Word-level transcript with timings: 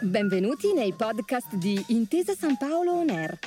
Benvenuti 0.00 0.74
nei 0.74 0.92
podcast 0.92 1.54
di 1.54 1.82
Intesa 1.88 2.34
San 2.34 2.58
Paolo 2.58 2.92
On 2.92 3.08
Air, 3.08 3.38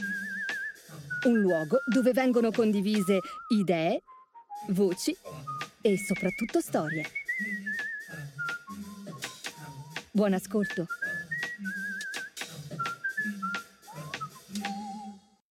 un 1.28 1.40
luogo 1.40 1.78
dove 1.86 2.12
vengono 2.14 2.50
condivise 2.50 3.20
idee, 3.50 4.02
voci 4.70 5.16
e 5.82 5.98
soprattutto 5.98 6.60
storie. 6.60 7.06
Buon 10.10 10.34
ascolto. 10.34 10.88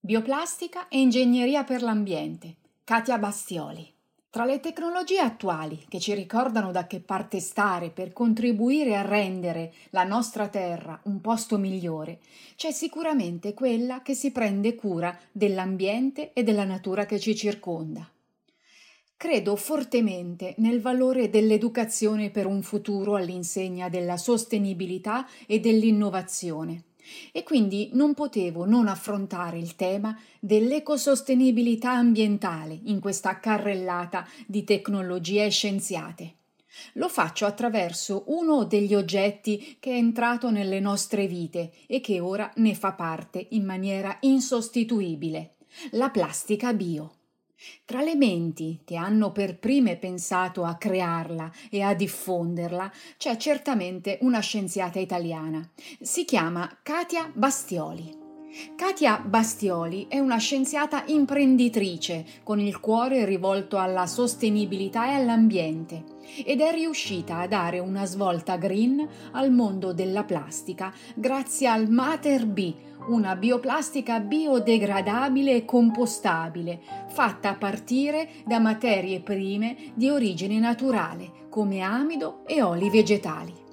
Bioplastica 0.01 0.89
e 0.89 0.99
ingegneria 0.99 1.63
per 1.63 1.83
l'ambiente. 1.83 2.57
Katia 2.83 3.19
Bastioli. 3.19 3.96
Tra 4.29 4.45
le 4.45 4.61
tecnologie 4.61 5.21
attuali 5.21 5.85
che 5.89 5.99
ci 5.99 6.13
ricordano 6.13 6.71
da 6.71 6.87
che 6.87 7.01
parte 7.01 7.41
stare 7.41 7.91
per 7.91 8.13
contribuire 8.13 8.97
a 8.97 9.03
rendere 9.03 9.73
la 9.91 10.05
nostra 10.05 10.49
terra 10.49 11.01
un 11.05 11.21
posto 11.21 11.57
migliore, 11.57 12.19
c'è 12.55 12.71
sicuramente 12.71 13.55
quella 13.55 14.03
che 14.03 14.15
si 14.15 14.33
prende 14.33 14.75
cura 14.75 15.19
dell'ambiente 15.33 16.33
e 16.35 16.43
della 16.43 16.65
natura 16.65 17.07
che 17.07 17.19
ci 17.19 17.35
circonda. 17.35 18.07
Credo 19.17 19.57
fortemente 19.57 20.55
nel 20.59 20.83
valore 20.83 21.31
dell'educazione 21.31 22.31
per 22.31 22.45
un 22.45 22.61
futuro 22.63 23.15
all'insegna 23.15 23.89
della 23.89 24.19
sostenibilità 24.19 25.27
e 25.47 25.59
dell'innovazione 25.61 26.83
e 27.33 27.43
quindi 27.43 27.91
non 27.93 28.15
potevo 28.15 28.65
non 28.65 28.89
affrontare 28.89 29.59
il 29.59 29.77
tema 29.77 30.19
dell'ecosostenibilità 30.41 31.93
ambientale 31.93 32.79
in 32.85 33.01
questa 33.01 33.39
carrellata 33.41 34.27
di 34.47 34.65
tecnologie 34.65 35.49
scienziate. 35.51 36.35
Lo 36.95 37.09
faccio 37.09 37.47
attraverso 37.47 38.25
uno 38.27 38.65
degli 38.65 38.95
oggetti 38.95 39.77
che 39.81 39.93
è 39.93 39.97
entrato 39.97 40.51
nelle 40.51 40.81
nostre 40.81 41.27
vite 41.27 41.73
e 41.87 42.01
che 42.01 42.21
ora 42.21 42.53
ne 42.57 42.75
fa 42.75 42.93
parte 42.93 43.47
in 43.51 43.65
maniera 43.65 44.17
insostituibile, 44.21 45.57
la 45.93 46.11
plastica 46.11 46.73
bio. 46.73 47.13
Tra 47.85 48.03
le 48.03 48.15
menti 48.15 48.81
che 48.85 48.97
hanno 48.97 49.33
per 49.33 49.59
prime 49.59 49.97
pensato 49.97 50.65
a 50.65 50.77
crearla 50.77 51.51
e 51.71 51.83
a 51.83 51.95
diffonderla 51.95 52.91
c'è 53.17 53.37
certamente 53.37 54.19
una 54.23 54.41
scienziata 54.41 54.99
italiana. 54.99 55.69
Si 56.01 56.25
chiama 56.25 56.79
Katia 56.83 57.31
Bastioli. 57.35 58.26
Katia 58.75 59.23
Bastioli 59.25 60.07
è 60.09 60.19
una 60.19 60.39
scienziata 60.39 61.05
imprenditrice 61.07 62.25
con 62.43 62.59
il 62.59 62.81
cuore 62.81 63.25
rivolto 63.25 63.79
alla 63.79 64.07
sostenibilità 64.07 65.09
e 65.11 65.15
all'ambiente 65.15 66.05
ed 66.45 66.61
è 66.61 66.73
riuscita 66.73 67.39
a 67.39 67.47
dare 67.47 67.79
una 67.79 68.07
svolta 68.07 68.57
green 68.57 69.07
al 69.33 69.51
mondo 69.53 69.93
della 69.93 70.25
plastica 70.25 70.93
grazie 71.15 71.69
al 71.69 71.89
Mater 71.91 72.47
B, 72.47 72.75
una 73.09 73.37
bioplastica 73.37 74.21
biodegradabile 74.21 75.55
e 75.55 75.65
compostabile, 75.65 76.81
fatta 77.09 77.51
a 77.51 77.57
partire 77.57 78.29
da 78.45 78.59
materie 78.59 79.21
prime 79.21 79.93
di 79.95 80.09
origine 80.09 80.59
naturale, 80.59 81.47
come 81.51 81.81
amido 81.81 82.43
e 82.47 82.63
oli 82.63 82.91
vegetali. 82.91 83.66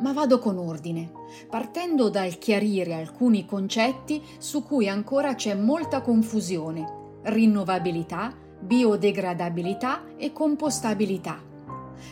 Ma 0.00 0.12
vado 0.12 0.38
con 0.38 0.58
ordine, 0.58 1.10
partendo 1.48 2.10
dal 2.10 2.36
chiarire 2.38 2.94
alcuni 2.94 3.46
concetti 3.46 4.22
su 4.38 4.62
cui 4.62 4.88
ancora 4.88 5.34
c'è 5.34 5.54
molta 5.54 6.02
confusione, 6.02 7.20
rinnovabilità, 7.22 8.32
biodegradabilità 8.60 10.04
e 10.16 10.32
compostabilità. 10.32 11.42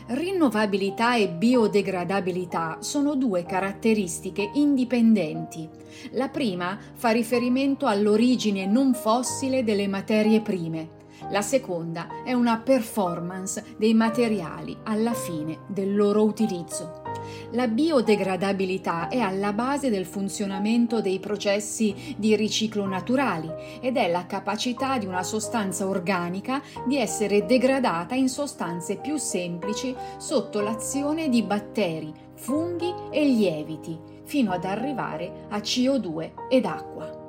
Rinnovabilità 0.06 1.16
e 1.16 1.28
biodegradabilità 1.28 2.78
sono 2.80 3.16
due 3.16 3.44
caratteristiche 3.44 4.50
indipendenti. 4.54 5.68
La 6.12 6.28
prima 6.28 6.78
fa 6.94 7.10
riferimento 7.10 7.86
all'origine 7.86 8.66
non 8.66 8.94
fossile 8.94 9.62
delle 9.62 9.88
materie 9.88 10.40
prime. 10.40 11.02
La 11.30 11.42
seconda 11.42 12.22
è 12.24 12.32
una 12.32 12.58
performance 12.58 13.62
dei 13.76 13.94
materiali 13.94 14.76
alla 14.84 15.14
fine 15.14 15.60
del 15.68 15.94
loro 15.94 16.24
utilizzo. 16.24 17.03
La 17.52 17.68
biodegradabilità 17.68 19.08
è 19.08 19.18
alla 19.18 19.52
base 19.52 19.90
del 19.90 20.06
funzionamento 20.06 21.00
dei 21.00 21.18
processi 21.18 22.14
di 22.16 22.36
riciclo 22.36 22.86
naturali 22.86 23.50
ed 23.80 23.96
è 23.96 24.10
la 24.10 24.26
capacità 24.26 24.98
di 24.98 25.06
una 25.06 25.22
sostanza 25.22 25.86
organica 25.86 26.62
di 26.86 26.98
essere 26.98 27.46
degradata 27.46 28.14
in 28.14 28.28
sostanze 28.28 28.96
più 28.96 29.16
semplici 29.16 29.94
sotto 30.18 30.60
l'azione 30.60 31.28
di 31.28 31.42
batteri, 31.42 32.12
funghi 32.34 32.92
e 33.10 33.24
lieviti, 33.24 33.98
fino 34.24 34.52
ad 34.52 34.64
arrivare 34.64 35.46
a 35.50 35.58
CO2 35.58 36.48
ed 36.48 36.64
acqua. 36.64 37.23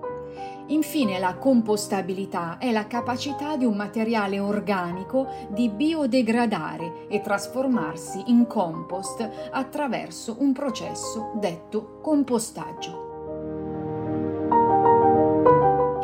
Infine 0.67 1.19
la 1.19 1.35
compostabilità 1.35 2.57
è 2.57 2.71
la 2.71 2.87
capacità 2.87 3.55
di 3.55 3.65
un 3.65 3.75
materiale 3.75 4.39
organico 4.39 5.27
di 5.49 5.69
biodegradare 5.69 7.07
e 7.07 7.21
trasformarsi 7.21 8.23
in 8.27 8.47
compost 8.47 9.29
attraverso 9.51 10.37
un 10.39 10.53
processo 10.53 11.33
detto 11.35 11.99
compostaggio. 12.01 13.03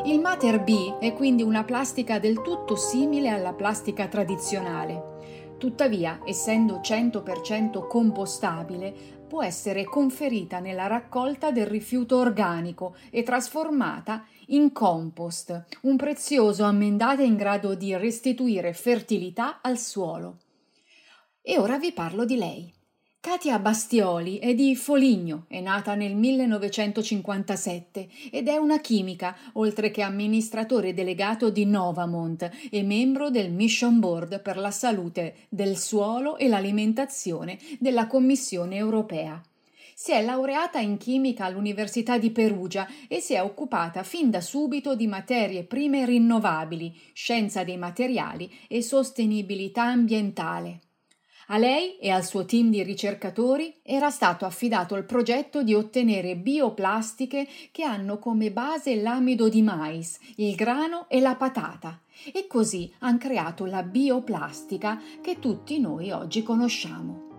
Il 0.06 0.20
Mater 0.20 0.64
B 0.64 0.98
è 1.00 1.14
quindi 1.14 1.42
una 1.42 1.64
plastica 1.64 2.20
del 2.20 2.42
tutto 2.42 2.76
simile 2.76 3.30
alla 3.30 3.54
plastica 3.54 4.08
tradizionale. 4.08 5.10
Tuttavia, 5.58 6.22
essendo 6.24 6.82
100% 6.84 7.88
compostabile, 7.88 9.21
può 9.32 9.44
essere 9.44 9.86
conferita 9.86 10.60
nella 10.60 10.88
raccolta 10.88 11.52
del 11.52 11.66
rifiuto 11.66 12.18
organico 12.18 12.98
e 13.10 13.24
trasformata 13.24 14.26
in 14.48 14.74
compost, 14.74 15.68
un 15.84 15.96
prezioso 15.96 16.66
ammendate 16.66 17.24
in 17.24 17.38
grado 17.38 17.74
di 17.74 17.96
restituire 17.96 18.74
fertilità 18.74 19.62
al 19.62 19.78
suolo. 19.78 20.40
E 21.42 21.58
ora 21.58 21.80
vi 21.80 21.94
parlo 21.94 22.26
di 22.26 22.36
lei. 22.36 22.74
Katia 23.22 23.60
Bastioli 23.60 24.40
è 24.40 24.56
di 24.56 24.76
Foligno, 24.76 25.46
è 25.48 25.62
nata 25.62 25.94
nel 25.94 26.16
1957 26.16 28.10
ed 28.32 28.48
è 28.48 28.58
una 28.58 28.80
chimica, 28.80 29.38
oltre 29.54 29.92
che 29.92 30.02
amministratore 30.02 30.96
delegato 30.96 31.52
di 31.52 31.66
Novamont 31.66 32.50
e 32.72 32.82
membro 32.82 33.30
del 33.30 33.52
Mission 33.52 34.00
Board 34.00 34.42
per 34.42 34.58
la 34.58 34.72
salute 34.72 35.36
del 35.50 35.78
suolo 35.78 36.36
e 36.36 36.48
l'alimentazione 36.48 37.60
della 37.78 38.08
Commissione 38.08 38.78
europea. 38.78 39.40
Si 39.94 40.12
è 40.12 40.24
laureata 40.24 40.80
in 40.80 40.98
chimica 40.98 41.46
all'Università 41.46 42.18
di 42.18 42.32
Perugia 42.32 42.88
e 43.08 43.20
si 43.20 43.36
è 43.36 43.44
occupata 43.44 44.02
fin 44.02 44.32
da 44.32 44.42
subito 44.42 44.96
di 44.96 45.06
materie 45.06 45.64
prime 45.64 46.08
rinnovabili, 46.08 47.00
scienza 47.14 47.64
dei 47.64 47.78
materiali 47.78 48.52
e 48.68 48.82
sostenibilità 48.82 49.84
ambientale. 49.84 50.80
A 51.54 51.58
lei 51.58 51.98
e 51.98 52.10
al 52.10 52.24
suo 52.24 52.46
team 52.46 52.70
di 52.70 52.82
ricercatori 52.82 53.76
era 53.84 54.10
stato 54.10 54.46
affidato 54.46 54.96
il 54.96 55.04
progetto 55.04 55.64
di 55.64 55.74
ottenere 55.74 56.38
bioplastiche 56.38 57.46
che 57.72 57.84
hanno 57.84 58.20
come 58.20 58.52
base 58.52 58.96
l'amido 58.96 59.50
di 59.50 59.62
mais, 59.62 60.18
il 60.38 60.56
grano 60.56 61.10
e 61.10 61.20
la 61.20 61.36
patata 61.36 62.00
e 62.32 62.48
così 62.48 62.90
hanno 63.00 63.18
creato 63.18 63.66
la 63.66 63.84
bioplastica 63.84 65.02
che 65.22 65.40
tutti 65.40 65.78
noi 65.82 66.10
oggi 66.12 66.42
conosciamo. 66.42 67.31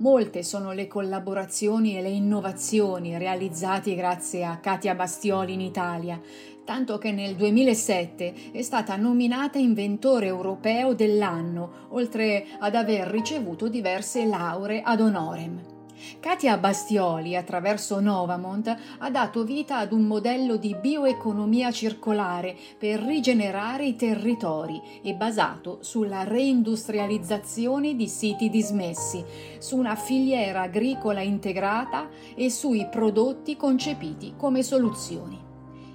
Molte 0.00 0.44
sono 0.44 0.70
le 0.70 0.86
collaborazioni 0.86 1.96
e 1.96 2.02
le 2.02 2.10
innovazioni 2.10 3.18
realizzate 3.18 3.96
grazie 3.96 4.44
a 4.44 4.58
Katia 4.58 4.94
Bastioli 4.94 5.54
in 5.54 5.60
Italia, 5.60 6.20
tanto 6.64 6.98
che 6.98 7.10
nel 7.10 7.34
2007 7.34 8.52
è 8.52 8.62
stata 8.62 8.94
nominata 8.94 9.58
inventore 9.58 10.26
europeo 10.26 10.94
dell'anno, 10.94 11.88
oltre 11.88 12.46
ad 12.60 12.76
aver 12.76 13.08
ricevuto 13.08 13.66
diverse 13.66 14.24
lauree 14.24 14.82
ad 14.82 15.00
honorem. 15.00 15.77
Katia 16.20 16.58
Bastioli, 16.58 17.36
attraverso 17.36 18.00
Novamont, 18.00 18.76
ha 18.98 19.10
dato 19.10 19.44
vita 19.44 19.78
ad 19.78 19.92
un 19.92 20.02
modello 20.02 20.56
di 20.56 20.74
bioeconomia 20.74 21.70
circolare 21.70 22.56
per 22.78 23.00
rigenerare 23.00 23.86
i 23.86 23.96
territori 23.96 24.80
e 25.02 25.14
basato 25.14 25.78
sulla 25.82 26.24
reindustrializzazione 26.24 27.94
di 27.94 28.08
siti 28.08 28.50
dismessi, 28.50 29.24
su 29.58 29.76
una 29.76 29.94
filiera 29.94 30.62
agricola 30.62 31.20
integrata 31.20 32.08
e 32.34 32.50
sui 32.50 32.86
prodotti 32.88 33.56
concepiti 33.56 34.34
come 34.36 34.62
soluzioni. 34.62 35.46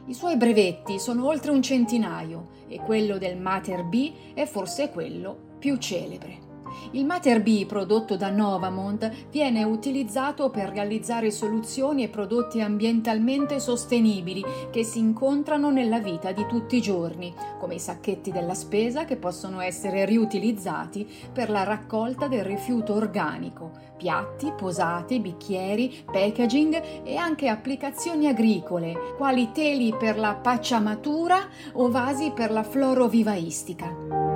I 0.05 0.13
suoi 0.13 0.35
brevetti 0.35 0.99
sono 0.99 1.27
oltre 1.27 1.51
un 1.51 1.61
centinaio 1.61 2.49
e 2.67 2.79
quello 2.81 3.17
del 3.17 3.37
Mater 3.37 3.85
B 3.85 4.11
è 4.33 4.45
forse 4.45 4.89
quello 4.89 5.51
più 5.59 5.77
celebre. 5.77 6.52
Il 6.91 7.05
Mater 7.05 7.41
B 7.41 7.65
prodotto 7.65 8.15
da 8.15 8.29
Novamont 8.29 9.09
viene 9.29 9.63
utilizzato 9.63 10.49
per 10.49 10.69
realizzare 10.69 11.31
soluzioni 11.31 12.03
e 12.03 12.09
prodotti 12.09 12.61
ambientalmente 12.61 13.59
sostenibili 13.59 14.43
che 14.71 14.83
si 14.83 14.99
incontrano 14.99 15.69
nella 15.69 15.99
vita 15.99 16.31
di 16.31 16.45
tutti 16.47 16.77
i 16.77 16.81
giorni, 16.81 17.33
come 17.59 17.75
i 17.75 17.79
sacchetti 17.79 18.31
della 18.31 18.53
spesa 18.53 19.05
che 19.05 19.15
possono 19.15 19.61
essere 19.61 20.05
riutilizzati 20.05 21.07
per 21.31 21.49
la 21.49 21.63
raccolta 21.63 22.27
del 22.27 22.43
rifiuto 22.43 22.93
organico, 22.93 23.71
piatti, 23.97 24.51
posate, 24.51 25.19
bicchieri, 25.19 26.03
packaging 26.05 27.03
e 27.03 27.15
anche 27.15 27.47
applicazioni 27.47 28.27
agricole, 28.27 29.13
quali 29.17 29.51
teli 29.51 29.95
per 29.97 30.17
la 30.17 30.35
pacciamatura 30.35 31.47
o 31.73 31.89
vasi 31.89 32.31
per 32.31 32.51
la 32.51 32.63
florovivaistica. 32.63 34.32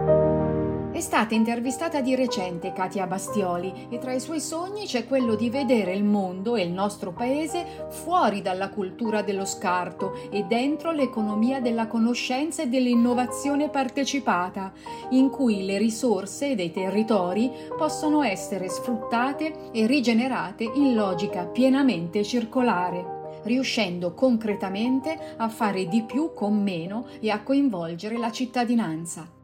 È 0.97 1.01
stata 1.01 1.35
intervistata 1.35 2.01
di 2.01 2.15
recente 2.15 2.73
Katia 2.73 3.05
Bastioli 3.05 3.85
e 3.91 3.99
tra 3.99 4.13
i 4.13 4.19
suoi 4.19 4.39
sogni 4.39 4.88
c'è 4.88 5.05
quello 5.05 5.35
di 5.35 5.51
vedere 5.51 5.94
il 5.94 6.03
mondo 6.03 6.55
e 6.55 6.63
il 6.63 6.71
nostro 6.71 7.11
paese 7.11 7.85
fuori 7.89 8.41
dalla 8.41 8.69
cultura 8.69 9.21
dello 9.21 9.45
scarto 9.45 10.19
e 10.31 10.45
dentro 10.45 10.89
l'economia 10.89 11.61
della 11.61 11.85
conoscenza 11.85 12.63
e 12.63 12.67
dell'innovazione 12.67 13.69
partecipata, 13.69 14.73
in 15.11 15.29
cui 15.29 15.65
le 15.65 15.77
risorse 15.77 16.55
dei 16.55 16.71
territori 16.71 17.51
possono 17.77 18.23
essere 18.23 18.67
sfruttate 18.67 19.69
e 19.71 19.85
rigenerate 19.85 20.63
in 20.63 20.95
logica 20.95 21.45
pienamente 21.45 22.23
circolare 22.23 23.13
riuscendo 23.44 24.15
concretamente 24.15 25.35
a 25.38 25.47
fare 25.47 25.88
di 25.88 26.01
più 26.01 26.33
con 26.33 26.59
meno 26.59 27.05
e 27.19 27.29
a 27.29 27.44
coinvolgere 27.44 28.17
la 28.17 28.31
cittadinanza. 28.31 29.37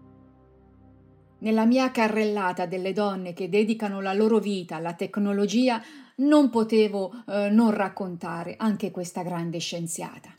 Nella 1.43 1.65
mia 1.65 1.91
carrellata 1.91 2.65
delle 2.65 2.93
donne 2.93 3.33
che 3.33 3.49
dedicano 3.49 3.99
la 3.99 4.13
loro 4.13 4.39
vita 4.39 4.77
alla 4.77 4.93
tecnologia 4.93 5.83
non 6.17 6.49
potevo 6.49 7.11
eh, 7.27 7.49
non 7.49 7.71
raccontare 7.71 8.55
anche 8.57 8.91
questa 8.91 9.23
grande 9.23 9.57
scienziata, 9.57 10.33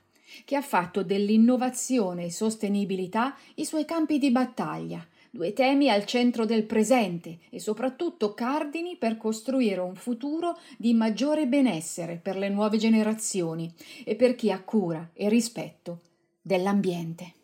che 0.46 0.56
ha 0.56 0.62
fatto 0.62 1.02
dell'innovazione 1.02 2.24
e 2.24 2.30
sostenibilità 2.30 3.36
i 3.56 3.66
suoi 3.66 3.84
campi 3.84 4.16
di 4.16 4.30
battaglia, 4.30 5.06
due 5.30 5.52
temi 5.52 5.90
al 5.90 6.06
centro 6.06 6.46
del 6.46 6.64
presente 6.64 7.38
e 7.50 7.60
soprattutto 7.60 8.32
cardini 8.32 8.96
per 8.96 9.18
costruire 9.18 9.80
un 9.80 9.96
futuro 9.96 10.56
di 10.78 10.94
maggiore 10.94 11.46
benessere 11.46 12.16
per 12.16 12.38
le 12.38 12.48
nuove 12.48 12.78
generazioni 12.78 13.70
e 14.06 14.14
per 14.16 14.34
chi 14.34 14.50
ha 14.50 14.62
cura 14.62 15.10
e 15.12 15.28
rispetto 15.28 16.00
dell'ambiente. 16.40 17.43